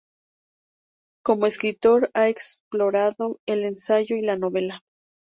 [1.23, 4.81] Como escritor ha explorado el ensayo y la novela.